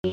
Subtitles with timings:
[0.00, 0.12] Damas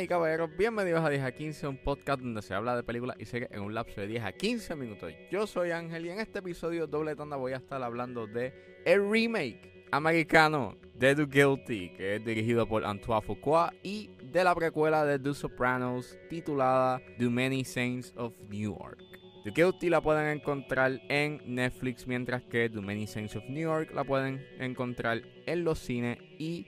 [0.00, 3.24] y caballeros, bienvenidos a 10 a 15, un podcast donde se habla de películas y
[3.24, 5.12] series en un lapso de 10 a 15 minutos.
[5.32, 8.54] Yo soy Ángel y en este episodio doble tanda voy a estar hablando de
[8.84, 14.54] el remake americano de The Guilty, que es dirigido por Antoine Fuqua, y de la
[14.54, 19.02] precuela de The Sopranos titulada The Many Saints of New York.
[19.46, 23.92] The Guilty la pueden encontrar en Netflix, mientras que The Many Saints of New York
[23.94, 26.66] la pueden encontrar en los cines y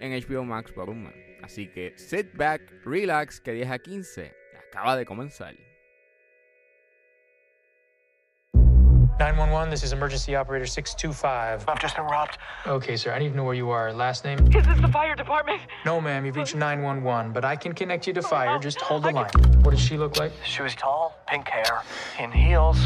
[0.00, 1.14] en HBO Max por un mes.
[1.44, 5.54] Así que sit back, relax, que 10 a 15 acaba de comenzar.
[9.18, 11.64] 911, this is emergency operator 625.
[11.66, 12.36] I've just been robbed.
[12.66, 13.90] Okay, sir, I need to know where you are.
[13.90, 14.38] Last name?
[14.54, 15.62] Is this the fire department?
[15.86, 18.56] No, ma'am, you've reached 911, but I can connect you to oh, fire.
[18.56, 19.30] Oh, just hold the line.
[19.62, 20.32] What does she look like?
[20.44, 21.82] She was tall, pink hair,
[22.20, 22.76] in heels.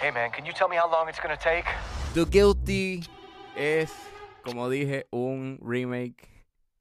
[0.00, 1.64] Hey, man, can you tell me how long it's gonna take?
[2.14, 3.02] The Guilty
[3.56, 3.92] es,
[4.44, 6.28] como dije, un remake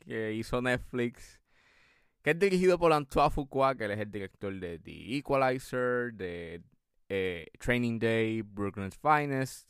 [0.06, 1.40] que hizo Netflix,
[2.24, 6.62] que es dirigido por Antoine Fuqua, que él es el director de The Equalizer, de
[7.14, 9.70] eh, Training Day, Brooklyn's Finest.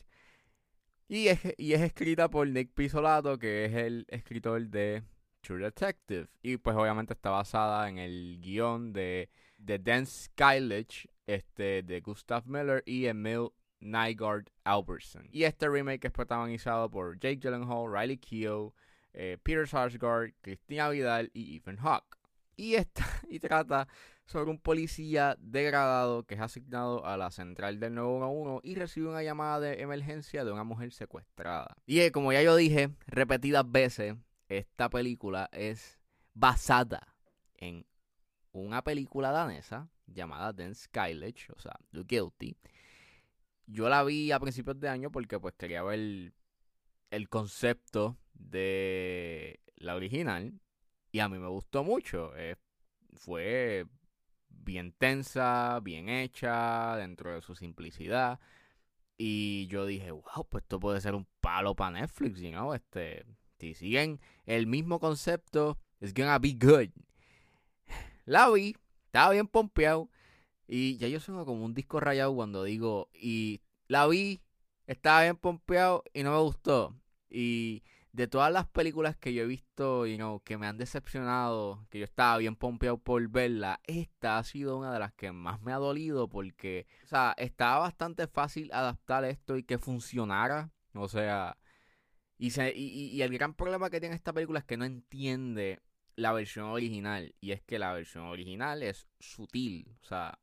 [1.08, 5.02] Y es, escrita por Nick Pisolato, que es el escritor de
[5.42, 6.28] True Detective.
[6.44, 12.46] Y pues obviamente está basada en el guion de, de Dan Skylich, este, de Gustav
[12.46, 15.28] Miller y Emil Nygaard Albertson.
[15.32, 18.72] Y este remake es protagonizado por Jake Gyllenhaal, Riley Keough,
[19.14, 22.20] eh, Peter Sarsgaard, Cristina Vidal y Ethan Hawke.
[22.56, 23.88] Y, esta, y trata
[24.32, 29.24] sobre un policía degradado que es asignado a la central del 911 y recibe una
[29.24, 31.76] llamada de emergencia de una mujer secuestrada.
[31.86, 34.16] Y como ya yo dije repetidas veces,
[34.48, 36.00] esta película es
[36.34, 37.16] basada
[37.56, 37.86] en
[38.54, 42.56] una película danesa llamada Den Skylich, o sea, The Guilty.
[43.68, 46.34] Yo la vi a principios de año porque pues quería ver
[47.10, 50.54] el concepto de la original
[51.12, 52.32] y a mí me gustó mucho.
[53.16, 53.86] Fue
[54.64, 58.40] bien tensa, bien hecha, dentro de su simplicidad.
[59.18, 62.74] Y yo dije, wow, pues esto puede ser un palo para Netflix, you?
[62.74, 63.26] Este,
[63.60, 66.90] si siguen el mismo concepto, it's gonna be good.
[68.26, 70.10] La vi, estaba bien pompeado.
[70.68, 74.42] Y ya yo sueno como un disco rayado cuando digo, y la vi,
[74.88, 76.96] estaba bien pompeado y no me gustó.
[77.30, 77.84] Y
[78.14, 82.00] de todas las películas que yo he visto, you know, que me han decepcionado, que
[82.00, 85.72] yo estaba bien pompeado por verla, esta ha sido una de las que más me
[85.72, 90.72] ha dolido porque, o sea, estaba bastante fácil adaptar esto y que funcionara.
[90.94, 91.58] O sea,
[92.38, 95.80] y, se, y, y el gran problema que tiene esta película es que no entiende
[96.16, 97.36] la versión original.
[97.40, 99.96] Y es que la versión original es sutil.
[100.02, 100.38] O sea,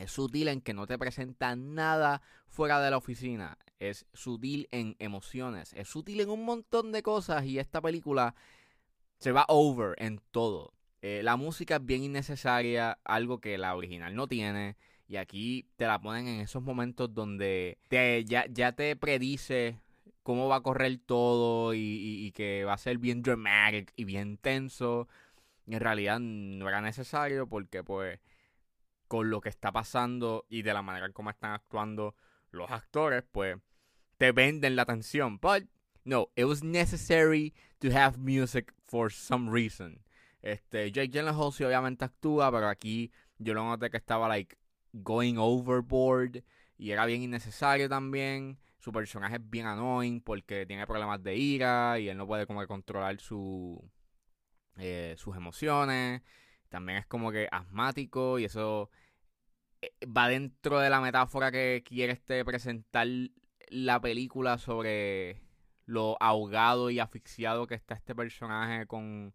[0.00, 3.58] es sutil en que no te presenta nada fuera de la oficina.
[3.78, 5.72] Es sutil en emociones.
[5.74, 7.44] Es sutil en un montón de cosas.
[7.44, 8.34] Y esta película
[9.18, 10.72] se va over en todo.
[11.02, 12.98] Eh, la música es bien innecesaria.
[13.04, 14.76] Algo que la original no tiene.
[15.06, 19.78] Y aquí te la ponen en esos momentos donde te, ya, ya te predice
[20.22, 21.74] cómo va a correr todo.
[21.74, 25.08] Y, y, que va a ser bien dramatic y bien tenso.
[25.66, 28.18] Y en realidad no era necesario porque pues
[29.10, 32.14] con lo que está pasando y de la manera en cómo están actuando
[32.52, 33.56] los actores, pues
[34.18, 35.40] te venden la atención.
[35.40, 35.64] But
[36.04, 40.04] no, it was necessary to have music for some reason.
[40.42, 44.56] Este, Jake Gyllenhaal sí obviamente actúa, pero aquí yo lo noté que estaba like
[44.92, 46.44] going overboard
[46.78, 48.60] y era bien innecesario también.
[48.78, 52.64] Su personaje es bien annoying porque tiene problemas de ira y él no puede como
[52.68, 53.90] controlar su,
[54.78, 56.22] eh, sus emociones.
[56.70, 58.90] También es como que asmático y eso
[59.82, 63.06] eh, va dentro de la metáfora que quiere este presentar
[63.68, 65.42] la película sobre
[65.84, 69.34] lo ahogado y asfixiado que está este personaje con,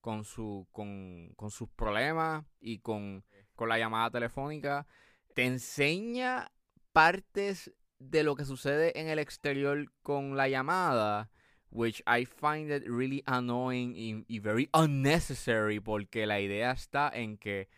[0.00, 4.86] con, su, con, con sus problemas y con, con la llamada telefónica.
[5.34, 6.52] Te enseña
[6.92, 11.30] partes de lo que sucede en el exterior con la llamada
[11.76, 17.68] which I find it really annoying y, very unnecessary porque la idea está en que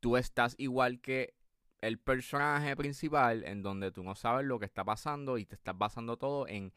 [0.00, 1.34] tú estás igual que
[1.80, 5.78] el personaje principal en donde tú no sabes lo que está pasando y te estás
[5.78, 6.74] basando todo en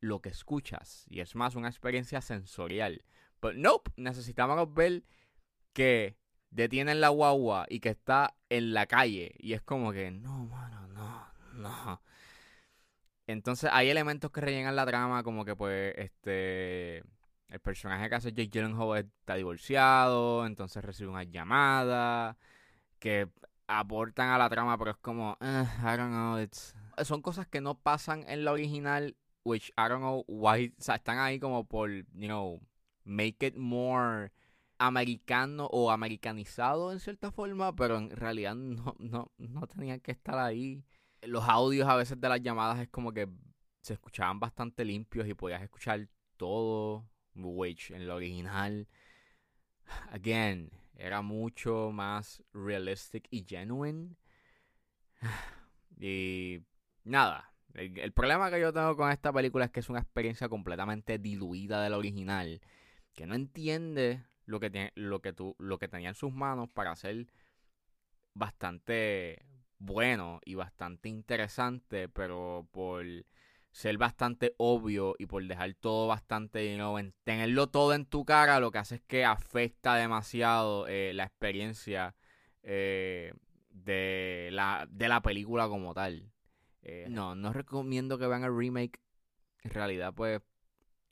[0.00, 3.02] lo que escuchas y es más una experiencia sensorial.
[3.40, 5.04] But nope, necesitamos ver
[5.72, 6.18] que
[6.50, 10.80] detienen la guagua y que está en la calle y es como que no, mano,
[10.80, 10.83] no, no.
[13.26, 17.02] Entonces hay elementos que rellenan la trama, como que pues este
[17.48, 22.36] el personaje que hace Jake Gyllenhaal está divorciado, entonces recibe una llamada
[22.98, 23.28] que
[23.66, 27.60] aportan a la trama, pero es como, uh, I don't know, it's son cosas que
[27.60, 31.64] no pasan en la original, which I don't know why, o sea, están ahí como
[31.64, 32.60] por, you know,
[33.04, 34.32] make it more
[34.78, 40.38] americano o americanizado en cierta forma, pero en realidad no, no, no tenían que estar
[40.38, 40.84] ahí.
[41.26, 43.28] Los audios a veces de las llamadas es como que
[43.80, 48.88] se escuchaban bastante limpios y podías escuchar todo, which en la original,
[50.10, 54.16] again, era mucho más realistic y genuine.
[55.96, 56.60] Y
[57.04, 61.18] nada, el, problema que yo tengo con esta película es que es una experiencia completamente
[61.18, 62.60] diluida de la original,
[63.14, 66.68] que no entiende lo que, tiene, lo que, tú, lo que tenía en sus manos
[66.68, 67.26] para hacer
[68.34, 69.44] bastante
[69.84, 73.04] bueno y bastante interesante, pero por
[73.70, 78.24] ser bastante obvio y por dejar todo bastante, you know, en tenerlo todo en tu
[78.24, 82.14] cara, lo que hace es que afecta demasiado eh, la experiencia
[82.62, 83.32] eh,
[83.70, 86.30] de, la, de la película como tal.
[86.82, 89.00] Eh, no, no recomiendo que vean el remake.
[89.64, 90.40] En realidad, pues,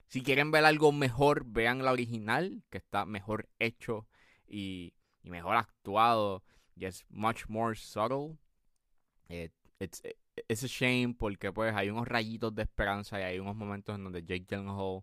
[0.06, 4.06] si quieren ver algo mejor, vean la original, que está mejor hecho
[4.46, 6.44] y, y mejor actuado.
[6.76, 8.38] Y es much more subtle.
[9.32, 10.02] It's,
[10.48, 14.04] it's a shame porque pues hay unos rayitos de esperanza y hay unos momentos en
[14.04, 15.02] donde Jake Gyllenhaal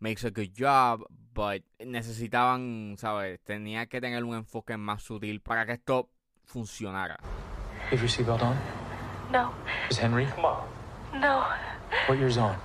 [0.00, 1.04] makes a good job,
[1.34, 3.40] but necesitaban, ¿sabes?
[3.44, 6.08] Tenía que tener un enfoque más sutil para que esto
[6.44, 7.18] funcionara.
[7.92, 8.56] Is your seatbelt on?
[9.30, 9.52] No,
[9.90, 10.26] Is Henry?
[10.26, 11.20] Come on.
[11.20, 11.44] no.
[12.06, 12.56] Put yours on.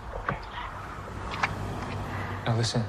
[2.45, 2.83] Now listen.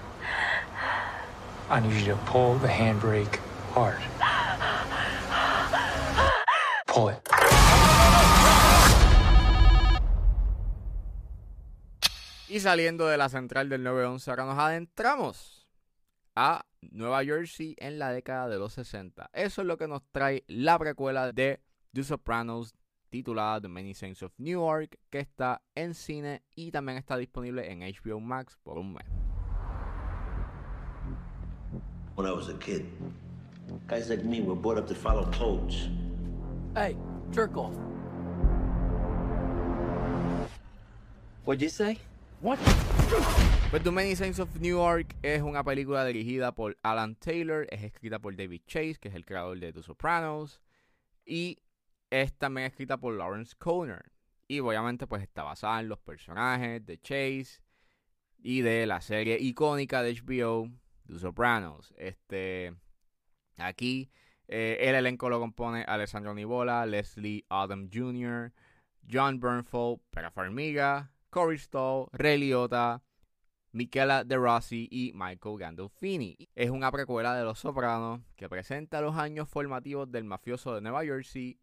[1.70, 3.38] I need you to pull the handbrake
[3.72, 3.98] hard.
[6.86, 7.33] Pull it.
[12.54, 15.66] Y saliendo de la central del 911, ahora nos adentramos
[16.36, 19.28] a Nueva Jersey en la década de los 60.
[19.32, 21.60] Eso es lo que nos trae la precuela de
[21.92, 22.72] The Sopranos
[23.10, 27.80] titulada The Many Saints of Newark, que está en cine y también está disponible en
[27.80, 29.04] HBO Max por un mes.
[32.14, 32.84] When I was a kid,
[33.88, 35.88] guys like me were brought up to follow codes.
[36.76, 36.96] Hey,
[37.32, 37.74] jerk off.
[41.44, 41.98] What'd you say?
[42.40, 42.58] What?
[43.70, 48.18] Pues The Many Saints of Newark es una película dirigida por Alan Taylor, es escrita
[48.18, 50.60] por David Chase, que es el creador de The Sopranos,
[51.24, 51.58] y
[52.10, 54.12] es también escrita por Lawrence Conner.
[54.46, 57.62] Y obviamente pues está basada en los personajes de Chase
[58.42, 60.70] y de la serie icónica de HBO,
[61.06, 61.94] The Sopranos.
[61.96, 62.74] Este,
[63.56, 64.10] aquí
[64.48, 68.52] eh, el elenco lo compone Alessandro Nivola, Leslie Odom Jr.,
[69.10, 73.02] John Bernfold, Pera Farmiga, Corey Stoll, Ray Liotta,
[73.72, 76.36] Michaela De Rossi y Michael Gandolfini.
[76.54, 81.02] Es una precuela de Los Sopranos que presenta los años formativos del mafioso de Nueva
[81.02, 81.58] Jersey,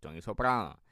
[0.00, 0.82] Tony Soprano.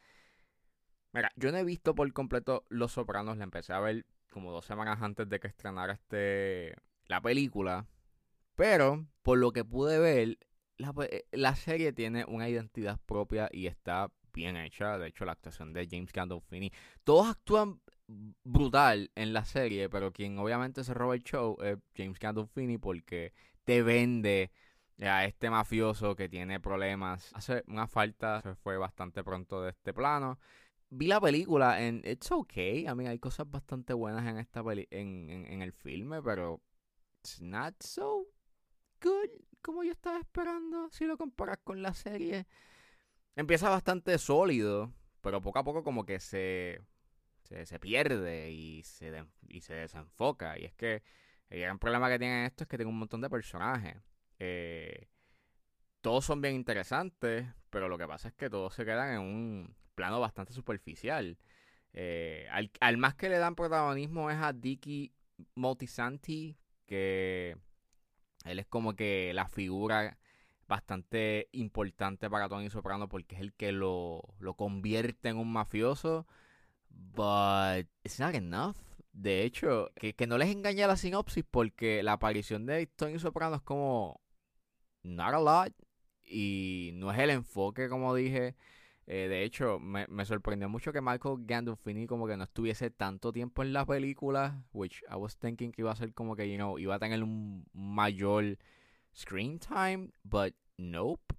[1.13, 4.65] Mira, yo no he visto por completo Los Sopranos, la empecé a ver como dos
[4.65, 7.89] semanas antes de que estrenara este la película,
[8.55, 10.39] pero por lo que pude ver,
[10.77, 10.95] la,
[11.33, 14.99] la serie tiene una identidad propia y está bien hecha.
[14.99, 16.71] De hecho, la actuación de James Gandolfini,
[17.03, 17.81] todos actúan
[18.45, 23.33] brutal en la serie, pero quien obviamente se roba el show es James Gandolfini porque
[23.65, 24.51] te vende
[25.01, 27.31] a este mafioso que tiene problemas.
[27.35, 30.39] Hace una falta, se fue bastante pronto de este plano.
[30.91, 32.87] Vi la película en It's okay.
[32.87, 36.61] I mean, hay cosas bastante buenas en esta peli en, en el filme, pero
[37.21, 38.27] it's not so
[39.01, 39.31] good
[39.63, 42.47] como yo estaba esperando si lo comparas con la serie.
[43.37, 46.81] Empieza bastante sólido, pero poco a poco como que se
[47.51, 50.59] se, se pierde y se, y se desenfoca.
[50.59, 51.03] Y es que
[51.51, 53.97] el gran problema que tiene esto es que tiene un montón de personajes.
[54.39, 55.09] Eh,
[56.01, 59.77] todos son bien interesantes, pero lo que pasa es que todos se quedan en un
[59.97, 61.39] plano bastante superficial.
[61.93, 65.13] Eh, al, al, más que le dan protagonismo es a Dicky
[65.57, 67.57] Motisanti, que
[68.45, 70.19] él es como que la figura
[70.69, 76.29] bastante importante para Tony Soprano porque es el que lo, lo convierte en un mafioso
[76.91, 78.77] but it's not enough.
[79.13, 83.57] De hecho, que, que no les engañe la sinopsis porque la aparición de Tony Soprano
[83.57, 84.21] es como
[85.03, 85.73] not a lot
[86.25, 88.57] y no es el enfoque como dije.
[89.07, 93.33] Eh, de hecho, me, me, sorprendió mucho que Michael Gandolfini como que no estuviese tanto
[93.33, 96.57] tiempo en la película, which I was thinking que iba a ser como que, you
[96.57, 98.57] know, iba a tener un mayor
[99.13, 101.35] screen time, but nope.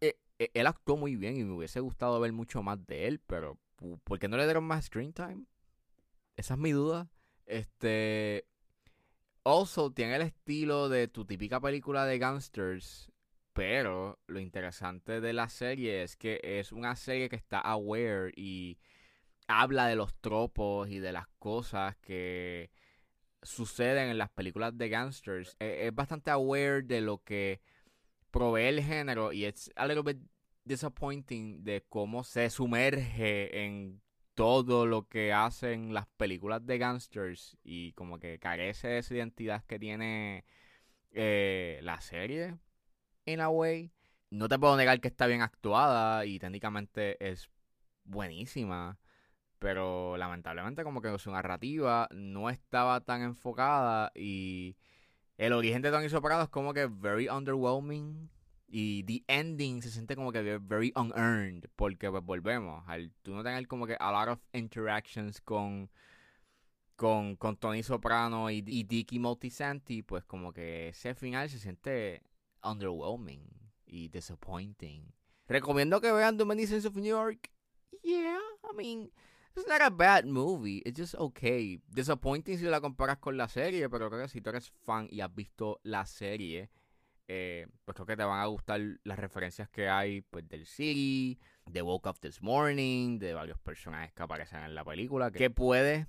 [0.00, 3.20] Eh, eh, él actuó muy bien y me hubiese gustado ver mucho más de él,
[3.20, 3.56] pero
[4.04, 5.44] ¿por qué no le dieron más screen time?
[6.36, 7.10] Esa es mi duda.
[7.46, 8.46] Este.
[9.44, 13.10] Also, tiene el estilo de tu típica película de gangsters.
[13.52, 18.78] Pero lo interesante de la serie es que es una serie que está aware y
[19.46, 22.70] habla de los tropos y de las cosas que
[23.42, 25.56] suceden en las películas de gangsters.
[25.60, 27.60] Eh, es bastante aware de lo que
[28.30, 30.22] provee el género y es a little bit
[30.64, 34.00] disappointing de cómo se sumerge en
[34.34, 39.64] todo lo que hacen las películas de gangsters y como que carece de esa identidad
[39.64, 40.44] que tiene
[41.10, 42.56] eh, la serie,
[43.26, 43.92] in a way.
[44.30, 47.50] No te puedo negar que está bien actuada y técnicamente es
[48.04, 48.98] buenísima,
[49.58, 54.76] pero lamentablemente como que su narrativa no estaba tan enfocada y
[55.36, 58.30] el origen de Tony Soprano es como que very underwhelming
[58.74, 62.82] y the ending se siente como que very unearned porque pues volvemos
[63.20, 65.90] tú no tener como que a lot of interactions con
[66.96, 72.22] con, con Tony Soprano y, y Dicky Multisanti pues como que ese final se siente
[72.62, 73.44] underwhelming
[73.84, 75.12] y disappointing.
[75.48, 77.50] Recomiendo que vean The Saints of New York.
[78.02, 79.10] Yeah I mean
[79.54, 81.78] it's not a bad movie it's just okay.
[81.88, 85.20] Disappointing si la comparas con la serie pero creo que si tú eres fan y
[85.20, 86.70] has visto la serie
[87.28, 91.38] eh, pues creo que te van a gustar las referencias que hay pues del City,
[91.66, 96.06] de Woke Up This Morning, de varios personajes que aparecen en la película, que, puede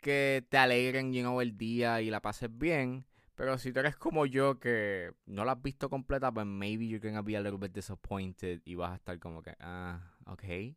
[0.00, 3.96] que te alegren you know, el día y la pases bien, pero si tú eres
[3.96, 7.58] como yo que no la has visto completa, pues maybe you're gonna be a little
[7.58, 10.74] bit disappointed y vas a estar como que, ah, ok.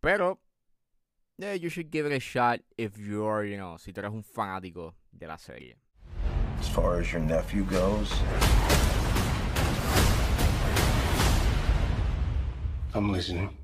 [0.00, 0.40] Pero,
[1.38, 4.22] yeah, you should give it a shot if you're, you know, si tú eres un
[4.22, 5.78] fanático de la serie.
[6.76, 8.12] As far as your nephew goes,
[12.92, 13.56] I'm listening.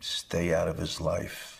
[0.00, 1.59] stay out of his life.